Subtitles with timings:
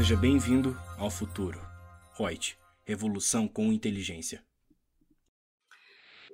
[0.00, 1.60] Seja bem-vindo ao futuro.
[2.18, 2.56] Reut,
[2.86, 4.42] revolução com inteligência.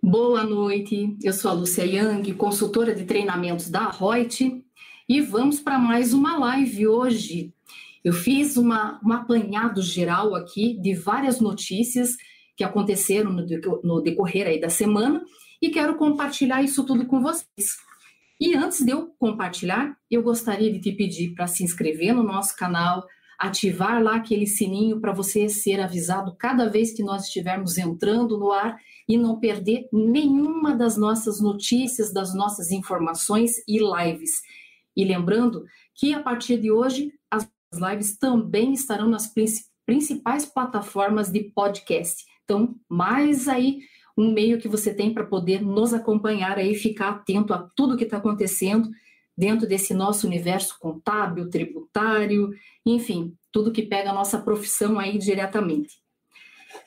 [0.01, 4.65] Boa noite, eu sou a Lúcia Yang, consultora de treinamentos da Reut,
[5.09, 7.53] e vamos para mais uma live hoje.
[8.05, 12.11] Eu fiz uma, um apanhado geral aqui de várias notícias
[12.57, 13.45] que aconteceram no,
[13.83, 15.25] no decorrer aí da semana
[15.61, 17.77] e quero compartilhar isso tudo com vocês.
[18.41, 22.55] E antes de eu compartilhar, eu gostaria de te pedir para se inscrever no nosso
[22.55, 23.05] canal,
[23.39, 28.53] ativar lá aquele sininho para você ser avisado cada vez que nós estivermos entrando no
[28.53, 28.79] ar
[29.09, 34.43] e não perder nenhuma das nossas notícias, das nossas informações e lives.
[34.97, 35.65] E lembrando
[35.95, 39.33] que a partir de hoje as lives também estarão nas
[39.85, 42.25] principais plataformas de podcast.
[42.45, 43.81] Então, mais aí
[44.17, 48.05] um meio que você tem para poder nos acompanhar aí, ficar atento a tudo que
[48.05, 48.89] está acontecendo
[49.37, 52.51] dentro desse nosso universo contábil, tributário,
[52.85, 55.95] enfim, tudo que pega a nossa profissão aí diretamente.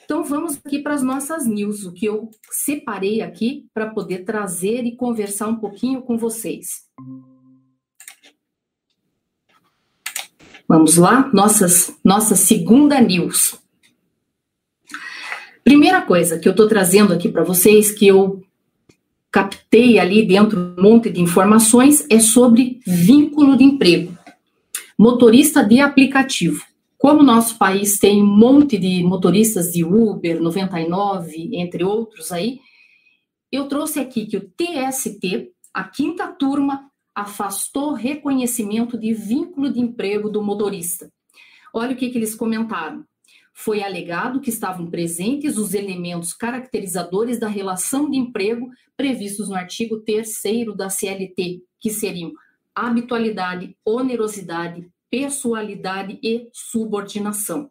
[0.04, 4.84] Então vamos aqui para as nossas news, o que eu separei aqui para poder trazer
[4.84, 6.88] e conversar um pouquinho com vocês.
[10.68, 13.60] Vamos lá, nossas, nossa segunda news.
[15.64, 18.44] Primeira coisa que eu estou trazendo aqui para vocês, que eu
[19.32, 24.18] captei ali dentro um monte de informações, é sobre vínculo de emprego.
[24.98, 26.64] Motorista de aplicativo.
[26.98, 32.60] Como nosso país tem um monte de motoristas de Uber, 99, entre outros aí,
[33.52, 40.30] eu trouxe aqui que o TST, a quinta turma, afastou reconhecimento de vínculo de emprego
[40.30, 41.10] do motorista.
[41.74, 43.06] Olha o que, que eles comentaram.
[43.62, 50.00] Foi alegado que estavam presentes os elementos caracterizadores da relação de emprego previstos no artigo
[50.00, 50.30] 3
[50.78, 52.32] da CLT, que seriam
[52.74, 57.70] habitualidade, onerosidade, pessoalidade e subordinação.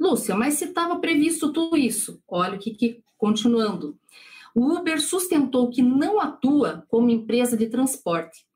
[0.00, 3.98] Lúcia, mas se estava previsto tudo isso, olha o que, que continuando.
[4.54, 8.46] O Uber sustentou que não atua como empresa de transporte,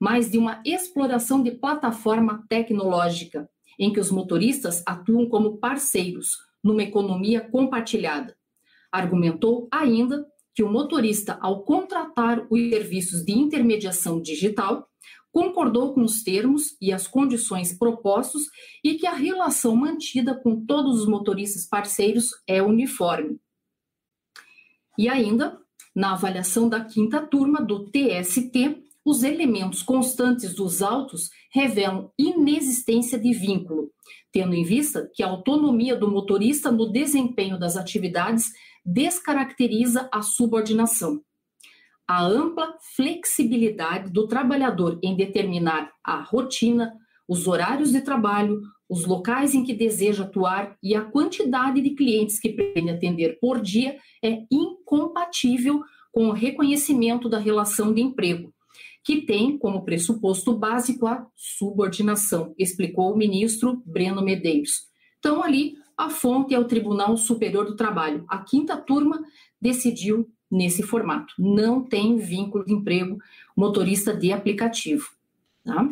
[0.00, 6.30] mas de uma exploração de plataforma tecnológica, em que os motoristas atuam como parceiros
[6.62, 8.36] numa economia compartilhada.
[8.90, 14.88] Argumentou ainda que o motorista, ao contratar os serviços de intermediação digital,
[15.32, 18.42] concordou com os termos e as condições propostos
[18.84, 23.40] e que a relação mantida com todos os motoristas parceiros é uniforme.
[24.98, 25.58] E ainda,
[25.94, 33.32] na avaliação da quinta turma do TST, os elementos constantes dos autos revelam inexistência de
[33.32, 33.90] vínculo,
[34.32, 38.52] tendo em vista que a autonomia do motorista no desempenho das atividades
[38.84, 41.20] descaracteriza a subordinação.
[42.06, 46.92] A ampla flexibilidade do trabalhador em determinar a rotina,
[47.28, 52.38] os horários de trabalho, os locais em que deseja atuar e a quantidade de clientes
[52.38, 55.82] que pretende atender por dia é incompatível
[56.12, 58.52] com o reconhecimento da relação de emprego,
[59.04, 64.88] que tem como pressuposto básico a subordinação, explicou o ministro Breno Medeiros.
[65.18, 68.24] Então, ali, a fonte é o Tribunal Superior do Trabalho.
[68.28, 69.22] A quinta turma
[69.60, 71.34] decidiu nesse formato.
[71.38, 73.18] Não tem vínculo de emprego
[73.56, 75.10] motorista de aplicativo.
[75.64, 75.88] Tá?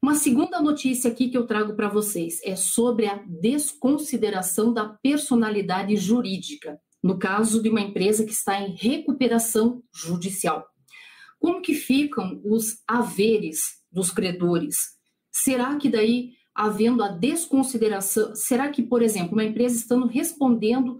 [0.00, 5.96] Uma segunda notícia aqui que eu trago para vocês é sobre a desconsideração da personalidade
[5.96, 10.66] jurídica no caso de uma empresa que está em recuperação judicial.
[11.38, 13.58] Como que ficam os haveres
[13.92, 14.78] dos credores?
[15.30, 20.98] Será que daí, havendo a desconsideração, será que, por exemplo, uma empresa estando respondendo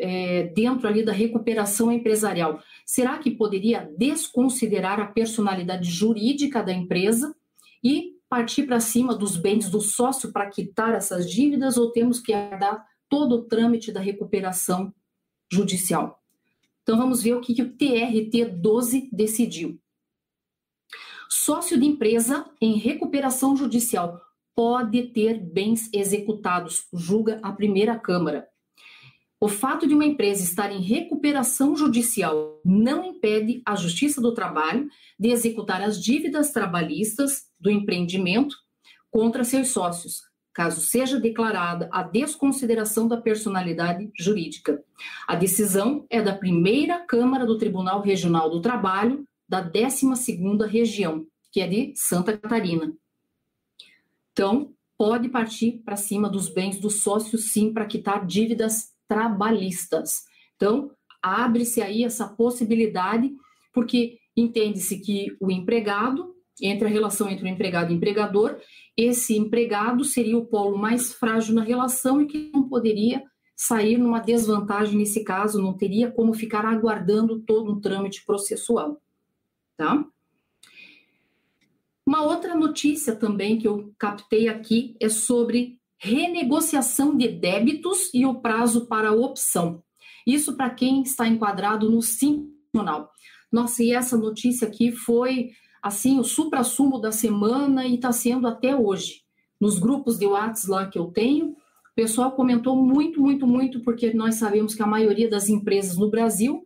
[0.00, 7.36] é, dentro ali da recuperação empresarial, será que poderia desconsiderar a personalidade jurídica da empresa
[7.84, 12.32] e partir para cima dos bens do sócio para quitar essas dívidas ou temos que
[12.32, 14.90] dar todo o trâmite da recuperação
[15.52, 16.18] judicial.
[16.82, 19.78] Então vamos ver o que, o TRT 12 decidiu.
[21.30, 24.20] Sócio de empresa em recuperação judicial
[24.54, 28.48] pode ter bens executados, julga a primeira Câmara.
[29.40, 34.88] O fato de uma empresa estar em recuperação judicial não impede a Justiça do Trabalho
[35.18, 38.54] de executar as dívidas trabalhistas do empreendimento
[39.10, 40.20] contra seus sócios,
[40.52, 44.82] caso seja declarada a desconsideração da personalidade jurídica.
[45.26, 51.60] A decisão é da primeira Câmara do Tribunal Regional do Trabalho da 12ª região, que
[51.60, 52.92] é de Santa Catarina.
[54.32, 60.24] Então, pode partir para cima dos bens do sócio, sim, para quitar dívidas trabalhistas.
[60.56, 60.90] Então,
[61.22, 63.30] abre-se aí essa possibilidade,
[63.72, 68.56] porque entende-se que o empregado entre a relação entre o empregado e o empregador.
[68.96, 73.22] Esse empregado seria o polo mais frágil na relação e que não poderia
[73.56, 79.00] sair numa desvantagem nesse caso, não teria como ficar aguardando todo um trâmite processual,
[79.76, 80.04] tá?
[82.04, 88.34] Uma outra notícia também que eu captei aqui é sobre renegociação de débitos e o
[88.34, 89.82] prazo para opção.
[90.26, 93.12] Isso para quem está enquadrado no Simples Nacional.
[93.52, 95.50] Nossa, e essa notícia aqui foi
[95.82, 99.22] assim o supra-sumo da semana e está sendo até hoje.
[99.60, 104.14] Nos grupos de WhatsApp lá que eu tenho, o pessoal comentou muito, muito, muito, porque
[104.14, 106.64] nós sabemos que a maioria das empresas no Brasil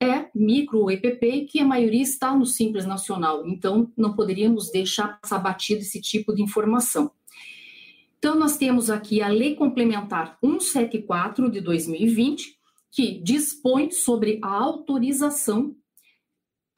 [0.00, 3.46] é micro EPP e que a maioria está no Simples Nacional.
[3.46, 7.10] Então, não poderíamos deixar passar batido esse tipo de informação.
[8.18, 12.56] Então, nós temos aqui a Lei Complementar 174 de 2020,
[12.90, 15.74] que dispõe sobre a autorização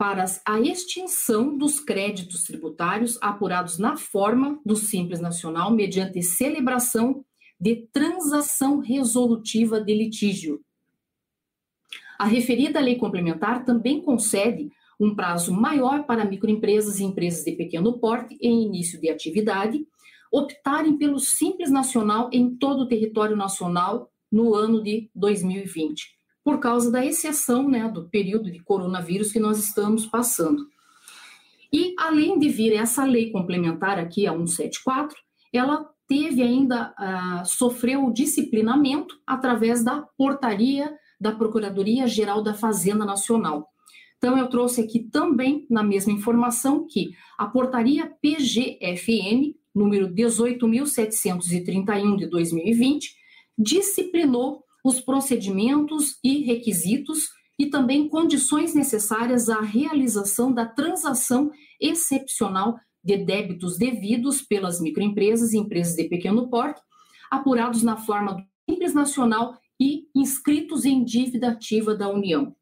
[0.00, 7.22] para a extinção dos créditos tributários apurados na forma do Simples Nacional mediante celebração
[7.60, 10.64] de transação resolutiva de litígio,
[12.18, 17.98] a referida lei complementar também concede um prazo maior para microempresas e empresas de pequeno
[17.98, 19.86] porte em início de atividade
[20.32, 26.19] optarem pelo Simples Nacional em todo o território nacional no ano de 2020,
[26.50, 30.66] por causa da exceção né, do período de coronavírus que nós estamos passando.
[31.72, 35.16] E, além de vir essa lei complementar aqui, a 174,
[35.52, 43.68] ela teve ainda, uh, sofreu o disciplinamento através da portaria da Procuradoria-Geral da Fazenda Nacional.
[44.18, 52.26] Então, eu trouxe aqui também, na mesma informação, que a portaria PGFN, número 18.731 de
[52.26, 53.14] 2020,
[53.56, 57.28] disciplinou os procedimentos e requisitos
[57.58, 61.50] e também condições necessárias à realização da transação
[61.80, 66.80] excepcional de débitos devidos pelas microempresas e empresas de pequeno porte,
[67.30, 72.54] apurados na forma do Simples Nacional e inscritos em dívida ativa da União.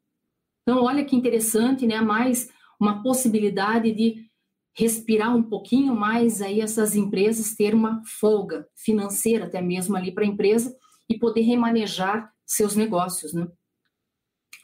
[0.63, 2.01] Então, olha que interessante, né?
[2.01, 2.49] Mais
[2.81, 4.29] uma possibilidade de
[4.77, 10.25] respirar um pouquinho mais aí essas empresas ter uma folga financeira até mesmo ali para
[10.25, 10.77] a empresa
[11.09, 13.47] e poder remanejar seus negócios, né?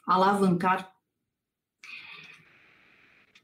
[0.07, 0.91] Alavancar.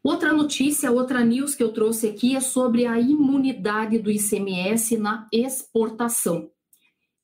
[0.03, 5.27] Outra notícia, outra news que eu trouxe aqui é sobre a imunidade do ICMS na
[5.31, 6.51] exportação.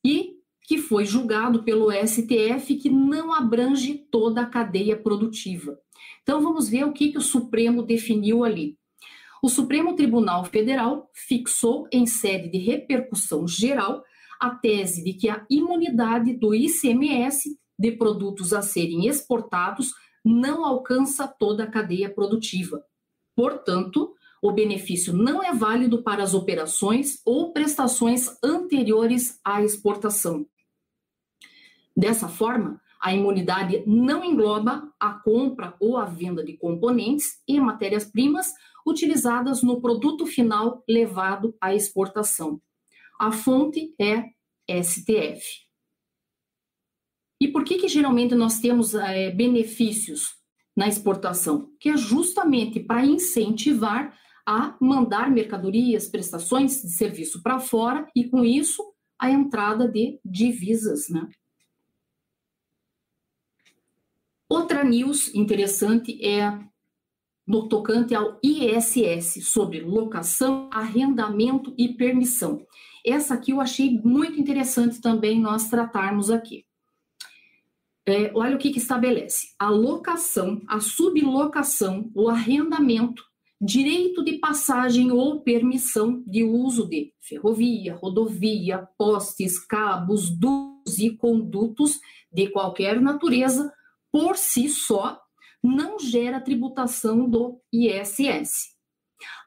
[0.05, 0.37] E
[0.67, 5.79] que foi julgado pelo STF que não abrange toda a cadeia produtiva.
[6.21, 8.77] Então vamos ver o que, que o Supremo definiu ali.
[9.41, 14.03] O Supremo Tribunal Federal fixou em sede de repercussão geral
[14.39, 19.93] a tese de que a imunidade do ICMS de produtos a serem exportados
[20.23, 22.83] não alcança toda a cadeia produtiva.
[23.35, 30.45] Portanto, o benefício não é válido para as operações ou prestações anteriores à exportação.
[31.95, 38.53] Dessa forma, a imunidade não engloba a compra ou a venda de componentes e matérias-primas
[38.85, 42.61] utilizadas no produto final levado à exportação.
[43.19, 44.23] A fonte é
[44.83, 45.67] STF.
[47.39, 50.35] E por que, que geralmente nós temos é, benefícios
[50.75, 51.71] na exportação?
[51.79, 58.43] Que é justamente para incentivar a mandar mercadorias, prestações de serviço para fora e, com
[58.45, 58.81] isso,
[59.19, 61.29] a entrada de divisas, né?
[64.49, 66.57] Outra news interessante é
[67.45, 72.65] no tocante ao ISS, sobre locação, arrendamento e permissão.
[73.07, 76.65] Essa aqui eu achei muito interessante também nós tratarmos aqui.
[78.05, 83.23] É, olha o que, que estabelece: a locação, a sublocação, o arrendamento,
[83.59, 91.99] direito de passagem ou permissão de uso de ferrovia, rodovia, postes, cabos, dutos e condutos
[92.31, 93.73] de qualquer natureza
[94.11, 95.19] por si só,
[95.61, 98.76] não gera tributação do ISS.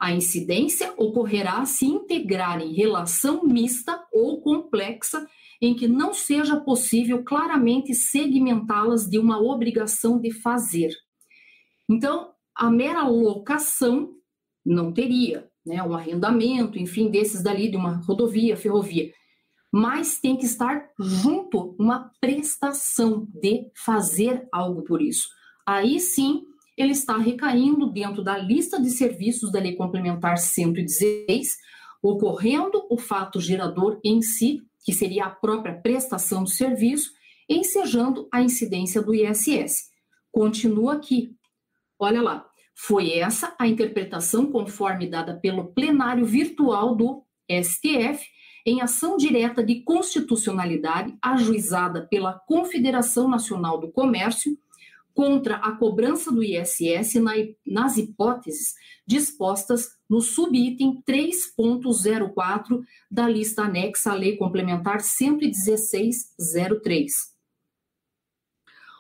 [0.00, 5.26] A incidência ocorrerá se integrar em relação mista ou complexa
[5.60, 10.90] em que não seja possível claramente segmentá-las de uma obrigação de fazer.
[11.88, 14.14] Então, a mera locação
[14.64, 19.12] não teria, né, um arrendamento, enfim, desses dali de uma rodovia, ferrovia
[19.72, 25.28] mas tem que estar junto uma prestação de fazer algo por isso.
[25.64, 26.44] Aí sim,
[26.80, 31.56] ele está recaindo dentro da lista de serviços da Lei Complementar 116,
[32.02, 37.10] ocorrendo o fato gerador em si, que seria a própria prestação do serviço,
[37.48, 39.90] ensejando a incidência do ISS.
[40.30, 41.34] Continua aqui.
[41.98, 42.46] Olha lá.
[42.74, 48.24] Foi essa a interpretação conforme dada pelo plenário virtual do STF
[48.64, 54.56] em ação direta de constitucionalidade ajuizada pela Confederação Nacional do Comércio
[55.14, 57.32] contra a cobrança do ISS na,
[57.66, 58.74] nas hipóteses
[59.06, 67.12] dispostas no subitem 3.04 da lista anexa à Lei Complementar 11603.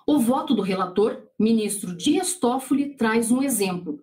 [0.06, 4.02] O voto do relator, ministro Dias Toffoli, traz um exemplo.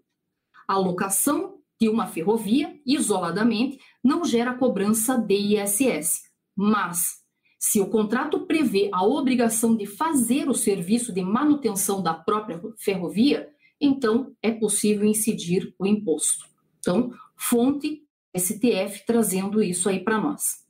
[0.68, 6.22] A locação de uma ferrovia, isoladamente, não gera cobrança de ISS,
[6.56, 7.27] mas
[7.60, 13.50] se o contrato prevê a obrigação de fazer o serviço de manutenção da própria ferrovia,
[13.80, 16.46] então é possível incidir o imposto.
[16.80, 18.04] Então, fonte
[18.36, 20.66] STF trazendo isso aí para nós.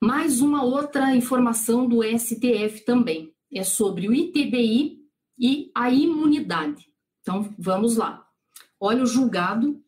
[0.00, 4.98] Mais uma outra informação do STF também é sobre o ITBI
[5.36, 6.86] e a imunidade.
[7.20, 8.24] Então, vamos lá.
[8.78, 9.82] Olha o julgado.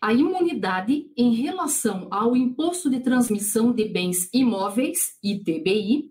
[0.00, 6.10] A imunidade em relação ao imposto de transmissão de bens imóveis, ITBI,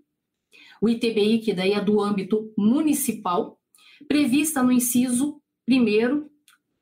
[0.79, 3.59] o ITBI, que daí é do âmbito municipal,
[4.07, 6.29] prevista no inciso 1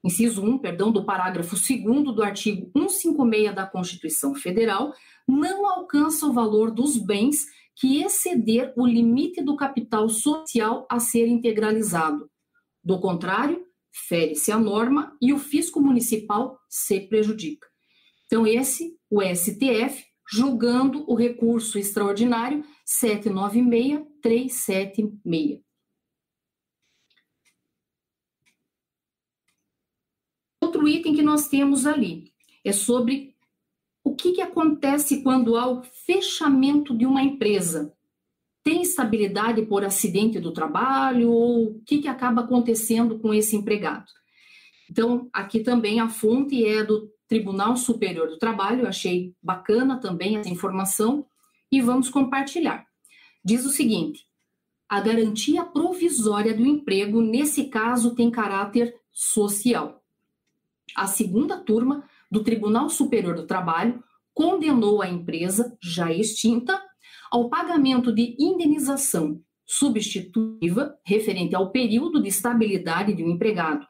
[0.04, 4.94] inciso 1, perdão, do parágrafo 2 do artigo 156 da Constituição Federal,
[5.28, 7.46] não alcança o valor dos bens
[7.76, 12.30] que exceder o limite do capital social a ser integralizado.
[12.84, 13.67] Do contrário,
[14.08, 17.68] fere-se a norma e o fisco municipal se prejudica.
[18.26, 25.64] Então, esse, o STF, julgando o recurso extraordinário 796-376.
[30.62, 33.36] Outro item que nós temos ali é sobre
[34.04, 37.97] o que, que acontece quando há o fechamento de uma empresa?
[38.68, 44.12] Tem estabilidade por acidente do trabalho ou o que, que acaba acontecendo com esse empregado?
[44.92, 50.50] Então, aqui também a fonte é do Tribunal Superior do Trabalho, achei bacana também essa
[50.50, 51.26] informação
[51.72, 52.86] e vamos compartilhar.
[53.42, 54.26] Diz o seguinte:
[54.90, 60.04] a garantia provisória do emprego, nesse caso, tem caráter social.
[60.94, 66.86] A segunda turma do Tribunal Superior do Trabalho condenou a empresa, já extinta,
[67.32, 73.86] ao pagamento de indenização substitutiva referente ao período de estabilidade de um empregado.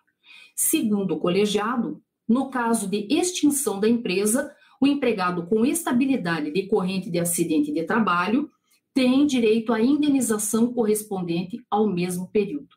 [0.55, 4.51] Segundo o colegiado, no caso de extinção da empresa,
[4.81, 8.49] o empregado com estabilidade decorrente de acidente de trabalho
[8.93, 12.69] tem direito à indenização correspondente ao mesmo período.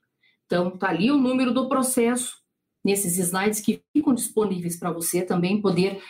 [0.45, 2.37] Então, está ali o número do processo,
[2.85, 6.03] nesses slides que ficam disponíveis para você também poder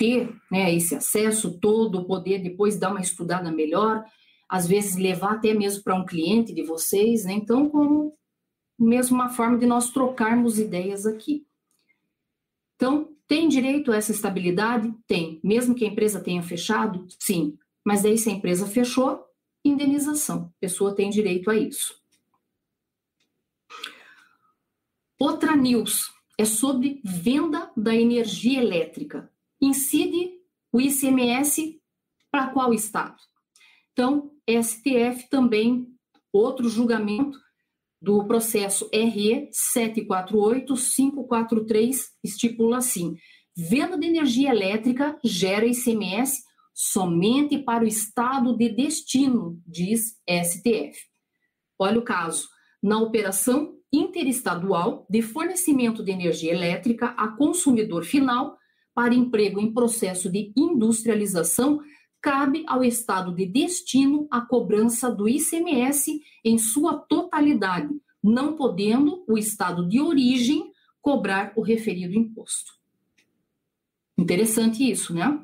[0.00, 4.02] ter né, esse acesso todo, poder depois dar uma estudada melhor,
[4.48, 7.34] às vezes levar até mesmo para um cliente de vocês, né?
[7.34, 8.16] Então, como
[8.78, 11.46] mesmo uma forma de nós trocarmos ideias aqui.
[12.76, 14.90] Então, tem direito a essa estabilidade?
[15.06, 15.38] Tem.
[15.44, 17.06] Mesmo que a empresa tenha fechado?
[17.18, 17.58] Sim.
[17.84, 19.22] Mas daí, se a empresa fechou,
[19.62, 20.50] indenização.
[20.56, 21.94] A pessoa tem direito a isso.
[25.18, 29.30] Outra news é sobre venda da energia elétrica.
[29.60, 30.30] Incide
[30.72, 31.80] o ICMS
[32.30, 33.16] para qual estado?
[33.92, 35.86] Então, STF também,
[36.32, 37.38] outro julgamento
[38.00, 43.16] do processo RE 748543 estipula assim:
[43.54, 50.98] venda de energia elétrica gera ICMS somente para o estado de destino, diz STF.
[51.78, 52.48] Olha o caso.
[52.82, 58.56] Na operação interestadual de fornecimento de energia elétrica a consumidor final
[59.00, 61.80] para emprego em processo de industrialização,
[62.20, 67.88] cabe ao estado de destino a cobrança do ICMS em sua totalidade,
[68.22, 72.72] não podendo o estado de origem cobrar o referido imposto.
[74.18, 75.40] Interessante isso, né?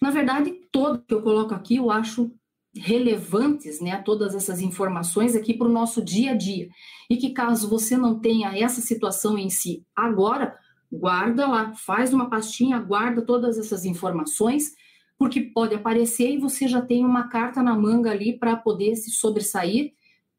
[0.00, 2.32] Na verdade, todo que eu coloco aqui eu acho
[2.74, 6.70] relevantes, né, todas essas informações aqui para o nosso dia a dia.
[7.10, 10.56] E que caso você não tenha essa situação em si agora,
[10.90, 14.74] guarda lá, faz uma pastinha, guarda todas essas informações,
[15.16, 19.10] porque pode aparecer e você já tem uma carta na manga ali para poder se
[19.10, 19.94] sobressair,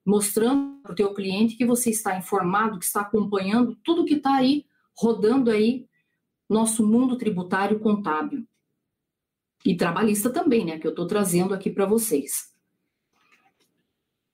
[0.05, 4.35] mostrando para o teu cliente que você está informado, que está acompanhando tudo que está
[4.35, 4.65] aí
[4.97, 5.87] rodando aí
[6.49, 8.45] nosso mundo tributário contábil.
[9.63, 10.79] E trabalhista também, né?
[10.79, 12.51] Que eu estou trazendo aqui para vocês.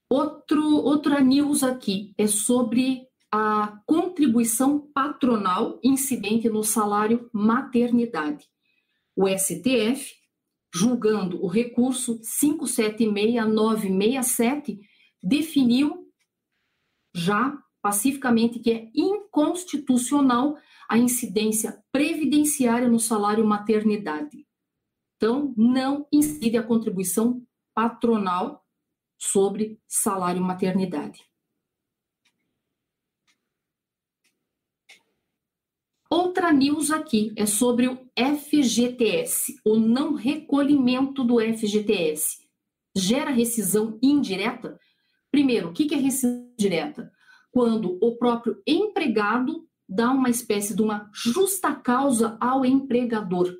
[0.09, 3.06] Outro, outra news aqui é sobre
[3.37, 8.49] a contribuição patronal incidente no salário maternidade.
[9.15, 10.15] O STF,
[10.73, 14.79] julgando o recurso 576967,
[15.21, 16.07] definiu
[17.13, 20.57] já pacificamente que é inconstitucional
[20.89, 24.47] a incidência previdenciária no salário maternidade.
[25.15, 28.65] Então, não incide a contribuição patronal
[29.17, 31.23] sobre salário maternidade.
[36.17, 42.39] Outra news aqui é sobre o FGTS, o não recolhimento do FGTS.
[42.95, 44.79] Gera rescisão indireta?
[45.29, 47.11] Primeiro, o que é rescisão indireta?
[47.51, 53.55] Quando o próprio empregado dá uma espécie de uma justa causa ao empregador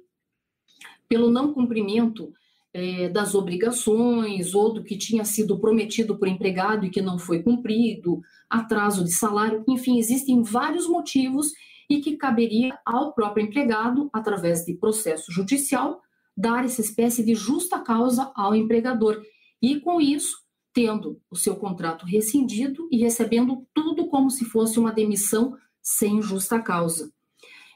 [1.08, 2.34] pelo não cumprimento
[2.74, 7.44] é, das obrigações ou do que tinha sido prometido por empregado e que não foi
[7.44, 11.52] cumprido, atraso de salário, enfim, existem vários motivos
[11.90, 16.02] e que caberia ao próprio empregado, através de processo judicial,
[16.36, 19.22] dar essa espécie de justa causa ao empregador.
[19.62, 20.38] E com isso,
[20.74, 26.62] tendo o seu contrato rescindido e recebendo tudo como se fosse uma demissão sem justa
[26.62, 27.12] causa.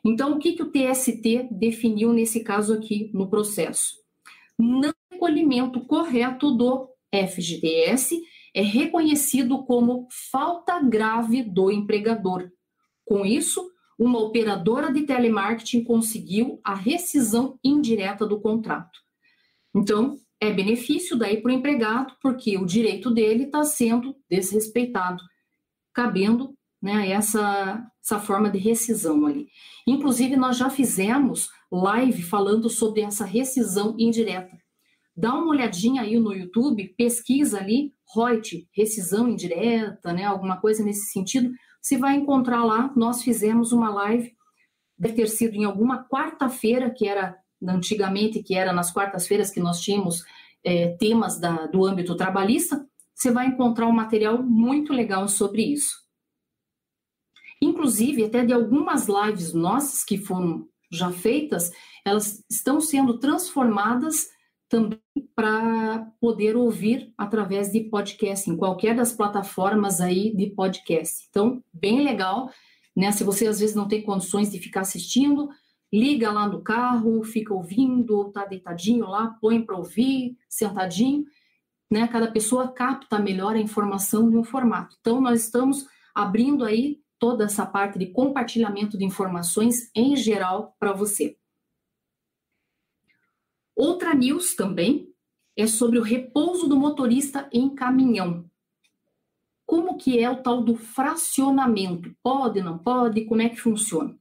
[0.03, 3.96] Então, o que, que o TST definiu nesse caso aqui no processo?
[4.58, 4.91] Não
[5.22, 8.20] recolhimento correto do FGTS
[8.56, 12.50] é reconhecido como falta grave do empregador.
[13.06, 13.70] Com isso,
[14.01, 19.00] uma operadora de telemarketing conseguiu a rescisão indireta do contrato.
[19.75, 25.22] Então, é benefício daí para o empregado, porque o direito dele está sendo desrespeitado,
[25.93, 29.50] cabendo né, essa, essa forma de rescisão ali.
[29.86, 34.58] Inclusive, nós já fizemos live falando sobre essa rescisão indireta.
[35.15, 41.12] Dá uma olhadinha aí no YouTube, pesquisa ali, Reut, rescisão indireta, né, alguma coisa nesse
[41.12, 44.35] sentido, você vai encontrar lá, nós fizemos uma live,
[44.97, 49.81] deve ter sido em alguma quarta-feira, que era antigamente, que era nas quartas-feiras que nós
[49.81, 50.23] tínhamos
[50.63, 56.01] é, temas da, do âmbito trabalhista, você vai encontrar um material muito legal sobre isso.
[57.61, 61.72] Inclusive, até de algumas lives nossas que foram já feitas,
[62.03, 64.27] elas estão sendo transformadas
[64.72, 65.01] também
[65.36, 71.27] para poder ouvir através de podcast, em qualquer das plataformas aí de podcast.
[71.29, 72.50] Então, bem legal,
[72.96, 73.12] né?
[73.12, 75.50] Se você às vezes não tem condições de ficar assistindo,
[75.92, 81.25] liga lá no carro, fica ouvindo, tá deitadinho lá, põe para ouvir, sentadinho,
[81.92, 82.07] né?
[82.07, 84.96] Cada pessoa capta melhor a informação de um formato.
[85.01, 90.94] Então, nós estamos abrindo aí toda essa parte de compartilhamento de informações em geral para
[90.94, 91.36] você.
[93.81, 95.11] Outra news também
[95.57, 98.48] é sobre o repouso do motorista em caminhão.
[99.65, 102.15] Como que é o tal do fracionamento?
[102.22, 103.25] Pode, não pode?
[103.25, 104.15] Como é que funciona?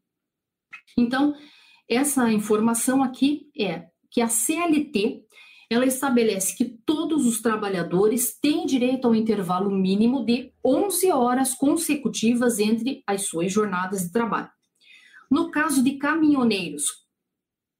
[0.97, 1.35] Então,
[1.87, 5.27] essa informação aqui é que a CLT
[5.69, 12.59] ela estabelece que todos os trabalhadores têm direito ao intervalo mínimo de 11 horas consecutivas
[12.59, 14.49] entre as suas jornadas de trabalho.
[15.31, 17.00] No caso de caminhoneiros,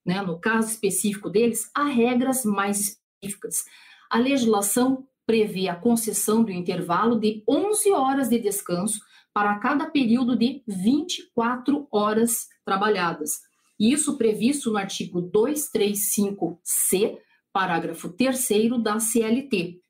[0.05, 3.65] né, no caso específico deles, há regras mais específicas.
[4.11, 9.01] A legislação prevê a concessão do intervalo de 11 horas de descanso
[9.33, 13.39] para cada período de 24 horas trabalhadas.
[13.79, 17.17] Isso previsto no artigo 235C,
[17.53, 18.49] parágrafo 3
[18.83, 19.81] da CLT,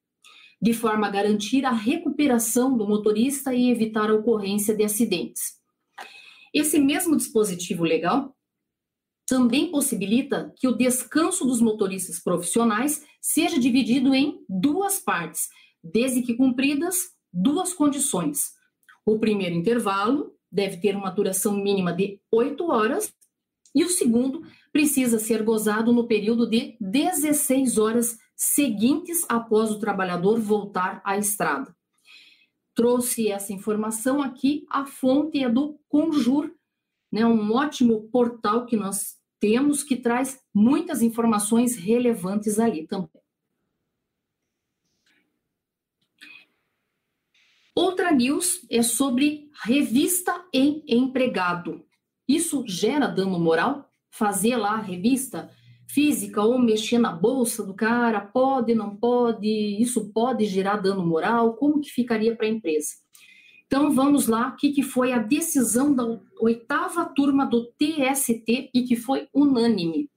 [0.60, 5.58] de forma a garantir a recuperação do motorista e evitar a ocorrência de acidentes.
[6.52, 8.36] Esse mesmo dispositivo legal
[9.30, 15.48] também possibilita que o descanso dos motoristas profissionais seja dividido em duas partes,
[15.84, 16.96] desde que cumpridas
[17.32, 18.50] duas condições.
[19.06, 23.14] O primeiro intervalo deve ter uma duração mínima de 8 horas
[23.72, 30.40] e o segundo precisa ser gozado no período de 16 horas seguintes após o trabalhador
[30.40, 31.72] voltar à estrada.
[32.74, 36.50] Trouxe essa informação aqui, a fonte é do Conjur,
[37.12, 43.20] né, um ótimo portal que nós temos que traz muitas informações relevantes ali também.
[47.74, 51.86] Outra news é sobre revista em empregado.
[52.28, 53.90] Isso gera dano moral?
[54.10, 55.50] Fazer lá a revista
[55.88, 59.48] física ou mexer na bolsa do cara, pode, não pode,
[59.80, 61.54] isso pode gerar dano moral?
[61.54, 62.94] Como que ficaria para a empresa?
[63.70, 66.02] Então vamos lá, o que, que foi a decisão da
[66.40, 70.10] oitava turma do TST e que foi unânime.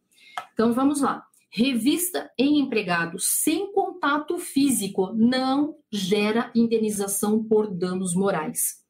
[0.54, 1.24] Então vamos lá.
[1.52, 8.82] Revista em empregado sem contato físico não gera indenização por danos morais.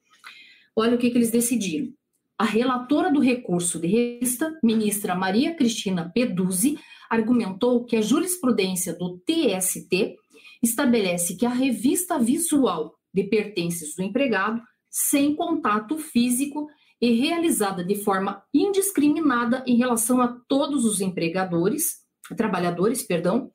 [0.73, 1.91] Olha o que, que eles decidiram.
[2.38, 9.19] A relatora do recurso de revista, ministra Maria Cristina Peduzzi, argumentou que a jurisprudência do
[9.26, 10.15] TST
[10.63, 16.67] estabelece que a revista visual de pertences do empregado sem contato físico
[17.02, 21.97] e realizada de forma indiscriminada em relação a todos os empregadores,
[22.38, 23.52] trabalhadores, perdão,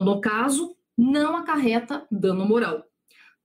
[0.00, 2.82] no caso, não acarreta dano moral.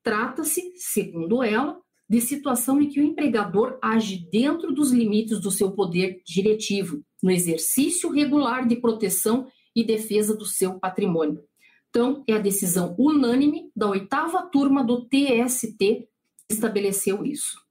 [0.02, 5.72] Trata-se, segundo ela, de situação em que o empregador age dentro dos limites do seu
[5.72, 11.44] poder diretivo, no exercício regular de proteção e defesa do seu patrimônio.
[11.96, 16.08] Então, é a decisão unânime da oitava turma do TST que
[16.50, 17.64] estabeleceu isso.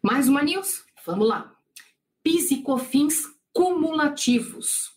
[0.00, 0.84] Mais uma news?
[1.04, 1.58] Vamos lá.
[2.22, 4.94] PIS e COFINS cumulativos.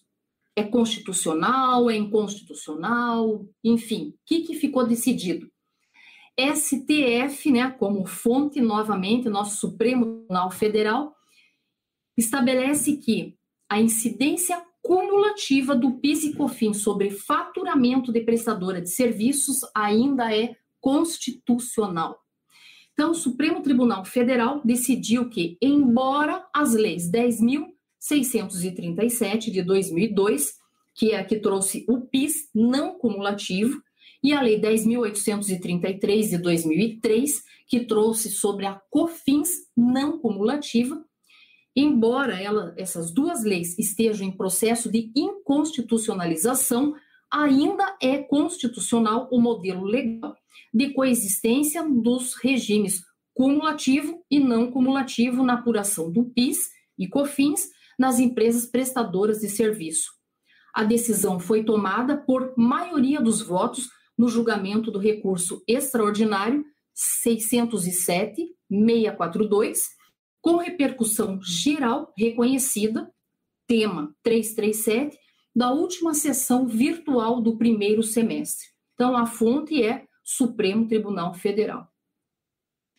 [0.55, 5.51] É constitucional, é inconstitucional, enfim, o que, que ficou decidido?
[6.39, 11.15] STF, né, como fonte novamente, nosso Supremo Tribunal Federal,
[12.15, 13.35] estabelece que
[13.67, 20.55] a incidência cumulativa do PIS e COFINS sobre faturamento de prestadora de serviços ainda é
[20.79, 22.17] constitucional.
[22.93, 30.53] Então, o Supremo Tribunal Federal decidiu que, embora as leis 10.637 de 2002,
[30.95, 33.81] que é a que trouxe o PIS não cumulativo,
[34.23, 41.05] e a Lei 10.833 de 2003, que trouxe sobre a COFINS não cumulativa,
[41.79, 46.95] embora ela, essas duas leis estejam em processo de inconstitucionalização,
[47.31, 50.35] ainda é constitucional o modelo legal
[50.73, 56.57] de coexistência dos regimes cumulativo e não cumulativo na apuração do PIS
[56.97, 60.09] e COFINS nas empresas prestadoras de serviço.
[60.73, 63.87] A decisão foi tomada por maioria dos votos
[64.17, 66.65] no julgamento do recurso extraordinário
[67.23, 69.77] 607-642,
[70.41, 73.11] com repercussão geral reconhecida,
[73.67, 75.17] tema 337,
[75.55, 78.67] da última sessão virtual do primeiro semestre.
[78.93, 81.87] Então, a fonte é Supremo Tribunal Federal.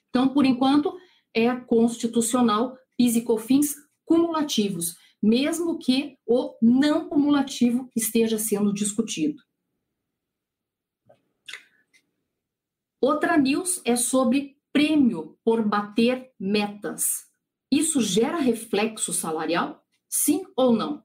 [0.08, 0.96] Então, por enquanto,
[1.32, 9.42] é constitucional PIS e COFINS cumulativos, mesmo que o não cumulativo esteja sendo discutido.
[13.00, 17.27] Outra news é sobre prêmio por bater metas.
[17.70, 19.84] Isso gera reflexo salarial?
[20.08, 21.02] Sim ou não?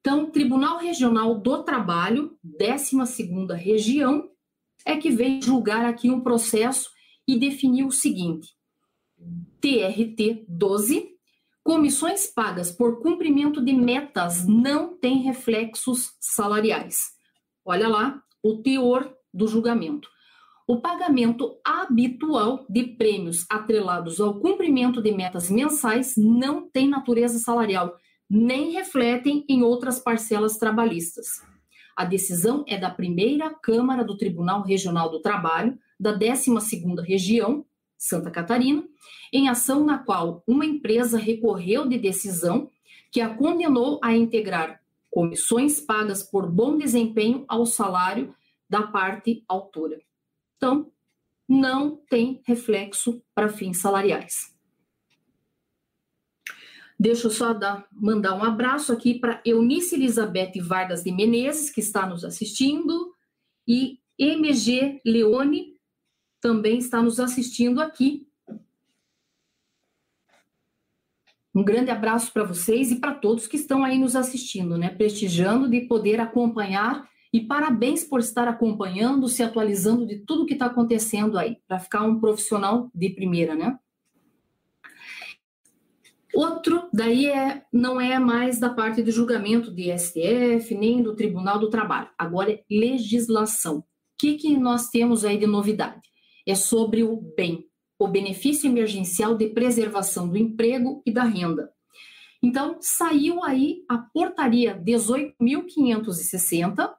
[0.00, 4.28] Então, Tribunal Regional do Trabalho, 12ª Região,
[4.84, 6.90] é que veio julgar aqui um processo
[7.26, 8.56] e definiu o seguinte:
[9.60, 11.08] TRT 12,
[11.62, 17.12] comissões pagas por cumprimento de metas não têm reflexos salariais.
[17.64, 20.11] Olha lá o teor do julgamento
[20.72, 27.94] o pagamento habitual de prêmios atrelados ao cumprimento de metas mensais não tem natureza salarial,
[28.26, 31.26] nem refletem em outras parcelas trabalhistas.
[31.94, 37.66] A decisão é da primeira Câmara do Tribunal Regional do Trabalho, da 12ª Região,
[37.98, 38.82] Santa Catarina,
[39.30, 42.70] em ação na qual uma empresa recorreu de decisão
[43.10, 44.80] que a condenou a integrar
[45.10, 48.34] comissões pagas por bom desempenho ao salário
[48.70, 50.00] da parte autora.
[50.62, 50.92] Então,
[51.48, 54.54] não tem reflexo para fins salariais.
[56.96, 61.80] Deixa eu só dar, mandar um abraço aqui para Eunice Elizabeth Vargas de Menezes, que
[61.80, 63.12] está nos assistindo,
[63.66, 65.76] e MG Leone
[66.40, 68.24] também está nos assistindo aqui.
[71.52, 74.90] Um grande abraço para vocês e para todos que estão aí nos assistindo, né?
[74.90, 80.66] Prestigiando de poder acompanhar e parabéns por estar acompanhando, se atualizando de tudo que está
[80.66, 83.78] acontecendo aí, para ficar um profissional de primeira, né?
[86.34, 91.58] Outro, daí é, não é mais da parte do julgamento de STF, nem do Tribunal
[91.58, 92.08] do Trabalho.
[92.18, 93.78] Agora é legislação.
[93.78, 93.84] O
[94.18, 96.00] que, que nós temos aí de novidade?
[96.46, 97.66] É sobre o bem,
[97.98, 101.70] o benefício emergencial de preservação do emprego e da renda.
[102.42, 106.90] Então, saiu aí a portaria 18.560,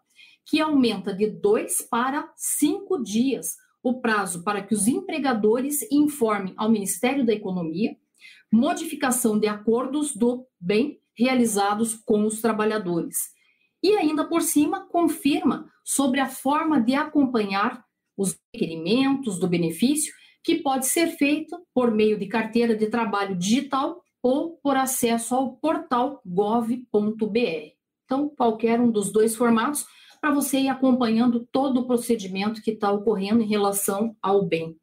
[0.46, 6.70] que aumenta de dois para cinco dias o prazo para que os empregadores informem ao
[6.70, 7.96] Ministério da Economia
[8.52, 13.32] modificação de acordos do bem realizados com os trabalhadores.
[13.82, 17.84] E ainda por cima, confirma sobre a forma de acompanhar
[18.16, 24.04] os requerimentos do benefício, que pode ser feito por meio de carteira de trabalho digital
[24.22, 27.74] ou por acesso ao portal gov.br.
[28.06, 29.86] Então, qualquer um dos dois formatos
[30.24, 34.80] para você ir acompanhando todo o procedimento que está ocorrendo em relação ao bem.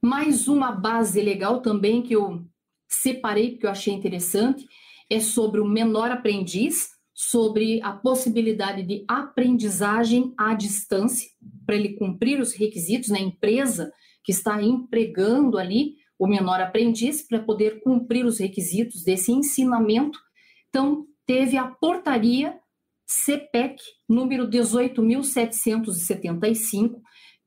[0.00, 2.46] Mais uma base legal também que eu
[2.88, 4.64] separei, porque eu achei interessante,
[5.10, 11.28] é sobre o menor aprendiz, sobre a possibilidade de aprendizagem à distância,
[11.66, 13.22] para ele cumprir os requisitos na né?
[13.22, 20.20] empresa que está empregando ali o menor aprendiz, para poder cumprir os requisitos desse ensinamento.
[20.68, 22.56] Então, teve a portaria
[23.06, 27.00] CPEC número 18.775,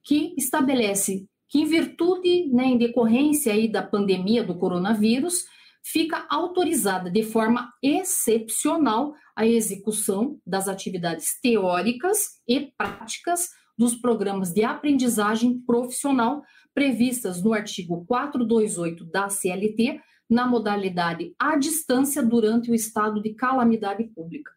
[0.04, 5.44] que estabelece que, em virtude, né, em decorrência aí da pandemia do coronavírus,
[5.84, 14.64] fica autorizada de forma excepcional a execução das atividades teóricas e práticas dos programas de
[14.64, 16.42] aprendizagem profissional
[16.74, 24.04] previstas no artigo 428 da CLT, na modalidade à distância durante o estado de calamidade
[24.06, 24.52] pública,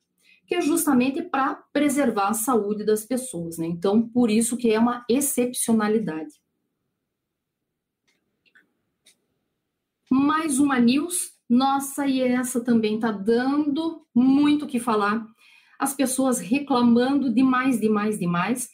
[0.46, 3.66] que é justamente para preservar a saúde das pessoas, né?
[3.66, 6.32] Então, por isso que é uma excepcionalidade.
[10.10, 11.32] mais uma news.
[11.48, 15.26] Nossa, e essa também tá dando muito o que falar.
[15.78, 18.68] As pessoas reclamando demais, demais, demais.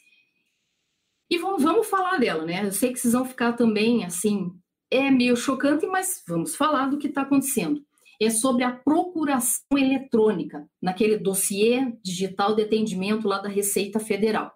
[1.31, 2.67] E vamos, vamos falar dela, né?
[2.67, 4.53] Eu sei que vocês vão ficar também assim,
[4.95, 7.85] é meio chocante, mas vamos falar do que está acontecendo.
[8.21, 14.53] É sobre a procuração eletrônica, naquele dossiê digital de atendimento lá da Receita Federal.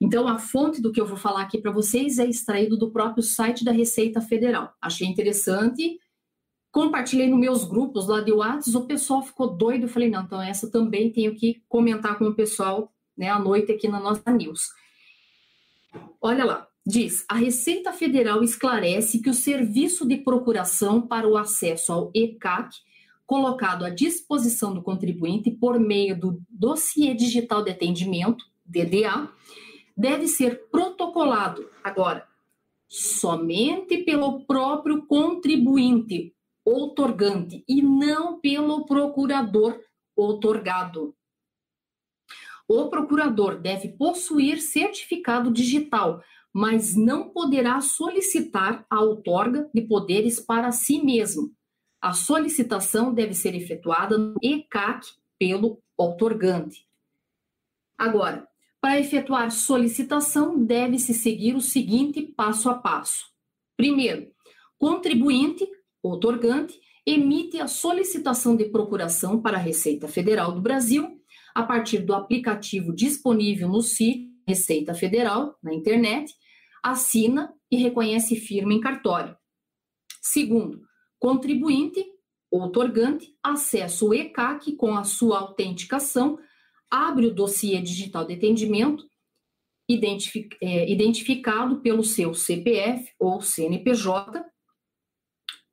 [0.00, 3.22] Então, a fonte do que eu vou falar aqui para vocês é extraído do próprio
[3.22, 4.72] site da Receita Federal.
[4.82, 5.98] Achei interessante,
[6.72, 10.42] compartilhei nos meus grupos lá de WhatsApp, o pessoal ficou doido, eu falei, não, então
[10.42, 14.62] essa também tenho que comentar com o pessoal, né, à noite aqui na nossa news.
[16.20, 21.92] Olha lá, diz, a Receita Federal esclarece que o serviço de procuração para o acesso
[21.92, 22.76] ao ECAC,
[23.26, 29.30] colocado à disposição do contribuinte por meio do Dossiê Digital de Atendimento, DDA,
[29.96, 32.26] deve ser protocolado agora
[32.88, 39.78] somente pelo próprio contribuinte outorgante e não pelo procurador
[40.16, 41.14] outorgado.
[42.66, 46.22] O procurador deve possuir certificado digital,
[46.54, 51.52] mas não poderá solicitar a outorga de poderes para si mesmo.
[52.00, 55.04] A solicitação deve ser efetuada no ECAC
[55.36, 56.86] pelo outorgante.
[57.98, 58.46] Agora,
[58.80, 63.24] para efetuar solicitação, deve-se seguir o seguinte passo a passo.
[63.76, 64.30] Primeiro,
[64.78, 65.66] contribuinte,
[66.00, 71.20] otorgante, emite a solicitação de procuração para a Receita Federal do Brasil
[71.54, 76.34] a partir do aplicativo disponível no sítio Receita Federal, na internet,
[76.84, 79.36] assina e reconhece firma em cartório.
[80.20, 80.82] Segundo,
[81.18, 82.04] contribuinte,
[82.50, 86.38] otorgante, acessa o ECAC com a sua autenticação
[86.90, 89.04] abre o dossiê digital de atendimento,
[89.88, 94.44] identific, é, identificado pelo seu CPF ou CNPJ.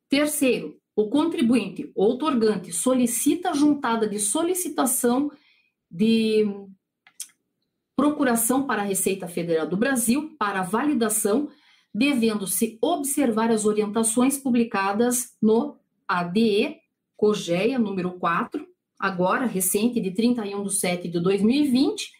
[0.09, 5.31] Terceiro, o contribuinte ou otorgante solicita a juntada de solicitação
[5.89, 6.45] de
[8.01, 11.49] procuração para a Receita Federal do Brasil para validação,
[11.93, 16.77] devendo-se observar as orientações publicadas no ADE
[17.15, 18.65] COGEA número 4,
[18.97, 22.11] agora recente, de 31 de 7 de 2020.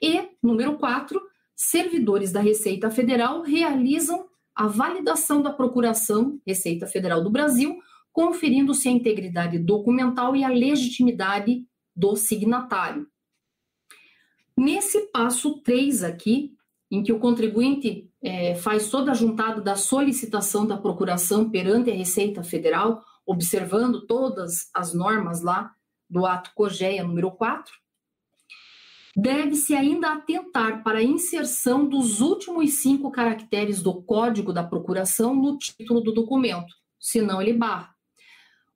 [0.00, 1.20] E, número 4,
[1.54, 7.76] servidores da Receita Federal realizam a validação da Procuração Receita Federal do Brasil,
[8.10, 13.06] conferindo-se a integridade documental e a legitimidade do signatário.
[14.60, 16.54] Nesse passo 3 aqui,
[16.90, 21.94] em que o contribuinte é, faz toda a juntada da solicitação da procuração perante a
[21.94, 25.74] Receita Federal, observando todas as normas lá
[26.10, 27.72] do ato COGEA número 4,
[29.16, 35.56] deve-se ainda atentar para a inserção dos últimos cinco caracteres do código da procuração no
[35.56, 37.94] título do documento, senão ele barra.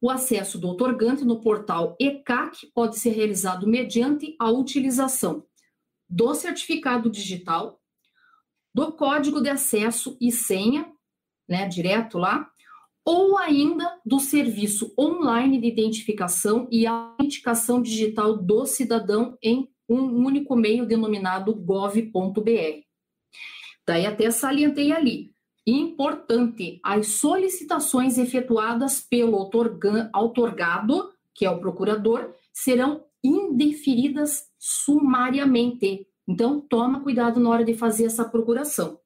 [0.01, 5.45] O acesso do otorgante no portal ECAC pode ser realizado mediante a utilização
[6.09, 7.81] do certificado digital,
[8.75, 10.91] do código de acesso e senha,
[11.49, 12.51] né, direto lá,
[13.05, 20.57] ou ainda do serviço online de identificação e autenticação digital do cidadão em um único
[20.57, 22.83] meio denominado gov.br.
[23.87, 25.35] Daí até salientei ali.
[25.67, 36.07] Importante, as solicitações efetuadas pelo outorgado, que é o procurador, serão indeferidas sumariamente.
[36.29, 39.01] Então, toma cuidado na hora de fazer essa procuração.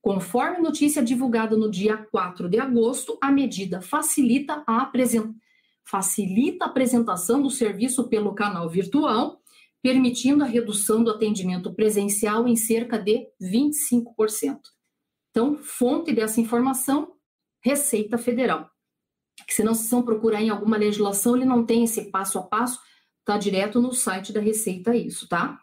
[0.00, 5.36] Conforme notícia divulgada no dia 4 de agosto, a medida facilita a, apresen
[5.84, 9.40] facilita a apresentação do serviço pelo canal virtual,
[9.82, 14.58] permitindo a redução do atendimento presencial em cerca de 25%.
[15.30, 17.12] Então, fonte dessa informação,
[17.60, 18.70] Receita Federal.
[19.46, 22.42] Que se não se vão procurar em alguma legislação, ele não tem esse passo a
[22.42, 22.80] passo
[23.24, 25.58] tá direto no site da Receita isso, tá?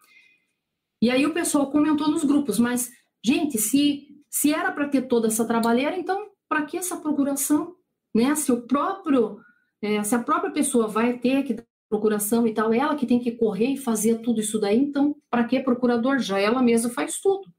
[1.02, 2.92] E aí o pessoal comentou nos grupos, mas,
[3.24, 7.76] gente, se, se era para ter toda essa trabalheira, então para que essa procuração?
[8.14, 8.36] Né?
[8.36, 9.40] Se o próprio,
[9.82, 11.56] é, se a própria pessoa vai ter que
[11.90, 15.44] procuração e tal, ela que tem que correr e fazer tudo isso daí, então para
[15.46, 16.20] que procurador?
[16.20, 17.52] Já ela mesma faz tudo.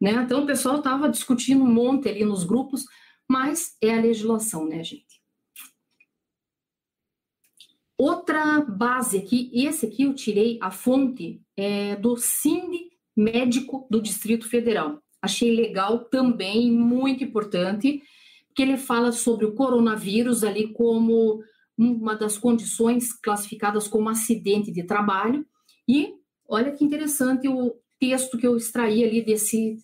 [0.00, 0.12] Né?
[0.12, 2.84] Então o pessoal estava discutindo um monte ali nos grupos,
[3.28, 5.07] mas é a legislação, né, gente?
[7.98, 12.70] Outra base aqui, esse aqui eu tirei a fonte é, do Sind
[13.16, 15.02] Médico do Distrito Federal.
[15.20, 18.00] Achei legal também, muito importante,
[18.54, 21.42] que ele fala sobre o coronavírus ali como
[21.76, 25.44] uma das condições classificadas como acidente de trabalho.
[25.88, 26.14] E
[26.48, 29.76] olha que interessante o texto que eu extraí ali desse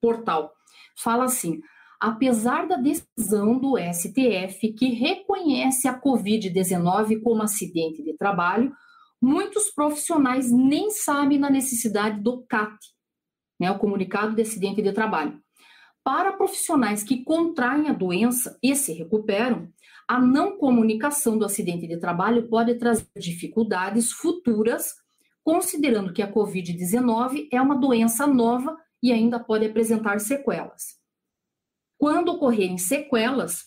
[0.00, 0.52] portal.
[0.96, 1.60] Fala assim:
[2.00, 8.72] apesar da decisão do STF que reconhece a Covid-19 como acidente de trabalho,
[9.20, 12.78] muitos profissionais nem sabem da necessidade do CAT,
[13.58, 15.40] né, o comunicado de acidente de trabalho.
[16.04, 19.68] Para profissionais que contraem a doença e se recuperam,
[20.06, 24.94] a não comunicação do acidente de trabalho pode trazer dificuldades futuras,
[25.42, 30.96] considerando que a Covid-19 é uma doença nova e ainda pode apresentar sequelas.
[31.98, 33.64] Quando ocorrerem sequelas,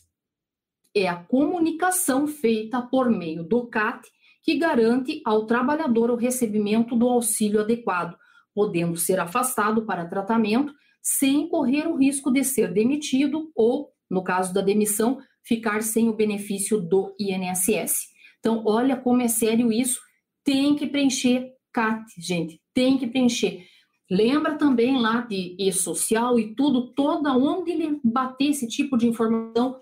[0.96, 4.08] é a comunicação feita por meio do CAT
[4.44, 8.18] que garante ao trabalhador o recebimento do auxílio adequado,
[8.54, 14.54] podendo ser afastado para tratamento sem correr o risco de ser demitido ou, no caso
[14.54, 18.08] da demissão, ficar sem o benefício do INSS.
[18.39, 20.00] Então, olha como é sério isso.
[20.44, 23.65] Tem que preencher CAT, gente, tem que preencher.
[24.10, 29.80] Lembra também lá de e-social e tudo, toda onde ele bater esse tipo de informação,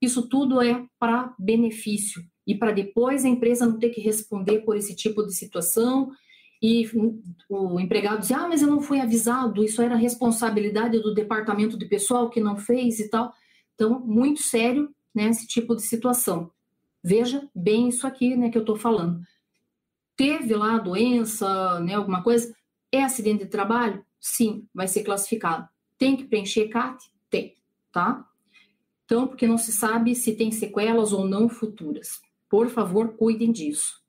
[0.00, 4.76] isso tudo é para benefício e para depois a empresa não ter que responder por
[4.76, 6.10] esse tipo de situação
[6.62, 6.88] e
[7.48, 11.86] o empregado diz, ah, mas eu não fui avisado, isso era responsabilidade do departamento de
[11.86, 13.32] pessoal que não fez e tal.
[13.74, 16.52] Então, muito sério, né, esse tipo de situação.
[17.02, 19.20] Veja bem isso aqui, né, que eu estou falando.
[20.16, 22.54] Teve lá doença, né, alguma coisa,
[22.92, 24.04] é acidente de trabalho?
[24.20, 25.68] Sim, vai ser classificado.
[25.98, 27.02] Tem que preencher CAT?
[27.30, 27.56] Tem,
[27.90, 28.28] tá?
[29.04, 32.20] Então, porque não se sabe se tem sequelas ou não futuras.
[32.48, 34.00] Por favor, cuidem disso.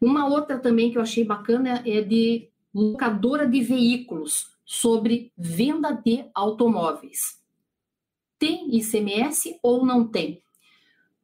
[0.00, 6.28] Uma outra também que eu achei bacana é de locadora de veículos sobre venda de
[6.34, 7.42] automóveis.
[8.38, 10.42] Tem ICMS ou não tem?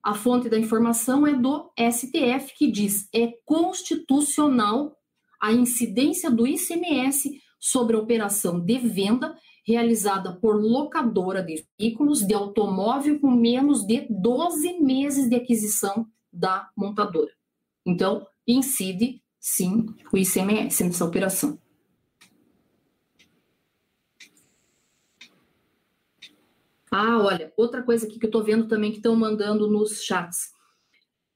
[0.03, 4.99] A fonte da informação é do STF, que diz é constitucional
[5.43, 12.33] a incidência do ICMS sobre a operação de venda realizada por locadora de veículos de
[12.33, 17.33] automóvel com menos de 12 meses de aquisição da montadora.
[17.85, 21.59] Então, incide sim o ICMS nessa operação.
[26.89, 30.53] Ah, olha, outra coisa aqui que eu estou vendo também que estão mandando nos chats.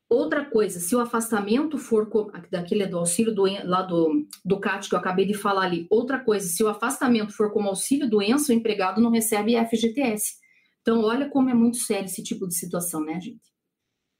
[0.09, 2.09] Outra coisa, se o afastamento for
[2.49, 6.21] daquele do auxílio do, lá do, do CAT que eu acabei de falar ali, outra
[6.21, 10.37] coisa, se o afastamento for como auxílio doença, o empregado não recebe FGTS.
[10.81, 13.53] Então, olha como é muito sério esse tipo de situação, né, gente?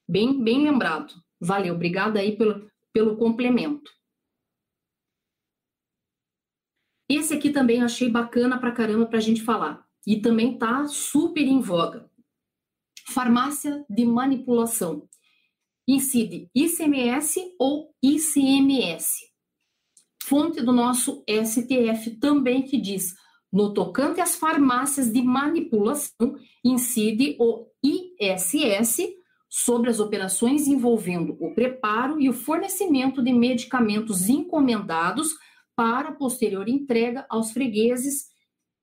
[0.09, 1.13] Bem, bem lembrado.
[1.39, 3.89] Valeu, obrigada aí pelo, pelo complemento.
[7.09, 9.87] Esse aqui também achei bacana pra caramba pra gente falar.
[10.05, 12.09] E também tá super em voga.
[13.13, 15.07] Farmácia de manipulação
[15.87, 19.27] incide ICMS ou ICMS.
[20.23, 23.15] Fonte do nosso STF também que diz:
[23.51, 29.07] no tocante às farmácias de manipulação, incide o ISS
[29.49, 35.33] sobre as operações envolvendo o preparo e o fornecimento de medicamentos encomendados
[35.75, 38.27] para posterior entrega aos fregueses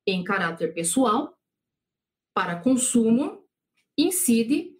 [0.06, 1.36] em caráter pessoal,
[2.34, 3.44] para consumo,
[3.96, 4.73] incide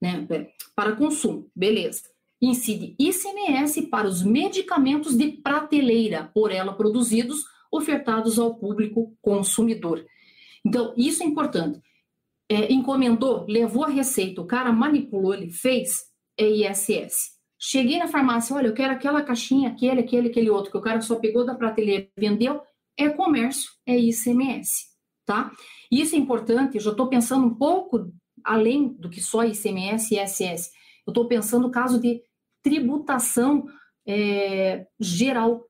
[0.00, 0.26] né,
[0.74, 2.02] para consumo, beleza.
[2.40, 10.04] Incide ICMS para os medicamentos de prateleira por ela produzidos, ofertados ao público consumidor.
[10.64, 11.80] Então, isso é importante.
[12.48, 16.06] É, encomendou, levou a receita, o cara manipulou, ele fez,
[16.38, 17.36] é ISS.
[17.58, 21.00] Cheguei na farmácia, olha, eu quero aquela caixinha, aquele, aquele, aquele outro, que o cara
[21.00, 22.62] só pegou da prateleira e vendeu,
[22.96, 24.86] é comércio, é ICMS,
[25.26, 25.52] tá?
[25.90, 28.12] Isso é importante, eu já estou pensando um pouco
[28.44, 30.70] além do que só ICMS e ISS.
[31.06, 32.22] Eu estou pensando no caso de
[32.62, 33.66] tributação
[34.06, 35.64] é, geral.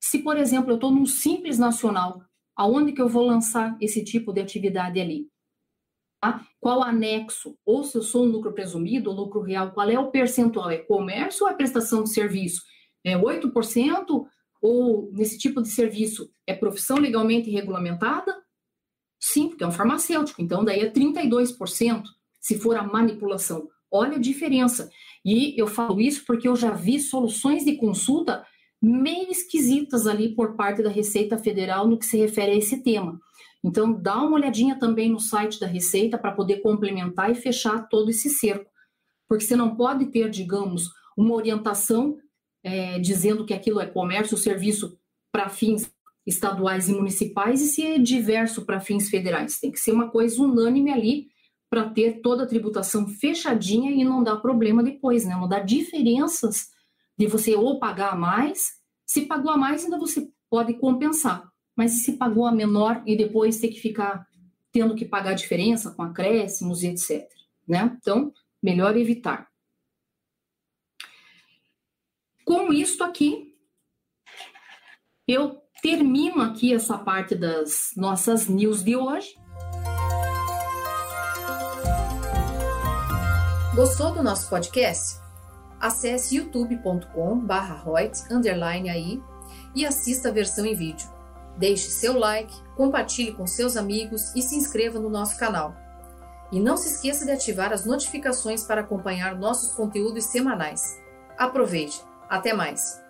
[0.00, 2.22] Se, por exemplo, eu estou num simples nacional,
[2.56, 5.28] aonde que eu vou lançar esse tipo de atividade ali?
[6.20, 6.46] Tá?
[6.60, 7.56] Qual anexo?
[7.64, 10.70] Ou se eu sou um lucro presumido ou lucro real, qual é o percentual?
[10.70, 12.62] É comércio ou é prestação de serviço?
[13.04, 14.26] É 8%?
[14.62, 18.39] Ou nesse tipo de serviço é profissão legalmente regulamentada?
[19.20, 22.04] Sim, porque é um farmacêutico, então daí é 32%,
[22.40, 23.68] se for a manipulação.
[23.90, 24.90] Olha a diferença.
[25.22, 28.46] E eu falo isso porque eu já vi soluções de consulta
[28.80, 33.20] meio esquisitas ali por parte da Receita Federal no que se refere a esse tema.
[33.62, 38.08] Então, dá uma olhadinha também no site da Receita para poder complementar e fechar todo
[38.08, 38.70] esse cerco.
[39.28, 42.16] Porque você não pode ter, digamos, uma orientação
[42.64, 44.98] é, dizendo que aquilo é comércio serviço
[45.30, 45.90] para fins
[46.26, 49.58] estaduais e municipais e se é diverso para fins federais.
[49.58, 51.28] Tem que ser uma coisa unânime ali
[51.68, 55.34] para ter toda a tributação fechadinha e não dar problema depois, né?
[55.34, 56.70] Não dar diferenças
[57.16, 61.48] de você ou pagar a mais, se pagou a mais, ainda você pode compensar.
[61.76, 64.26] Mas se pagou a menor e depois ter que ficar
[64.72, 67.28] tendo que pagar a diferença com acréscimos e etc.
[67.66, 67.96] Né?
[68.00, 69.48] Então, melhor evitar.
[72.44, 73.54] Com isto aqui,
[75.26, 79.34] eu termino aqui essa parte das nossas news de hoje.
[83.74, 85.18] Gostou do nosso podcast?
[85.80, 87.82] Acesse youtube.com barra
[88.92, 89.22] aí
[89.74, 91.08] e assista a versão em vídeo.
[91.56, 95.74] Deixe seu like, compartilhe com seus amigos e se inscreva no nosso canal.
[96.52, 100.98] E não se esqueça de ativar as notificações para acompanhar nossos conteúdos semanais.
[101.38, 102.02] Aproveite!
[102.28, 103.00] Até mais!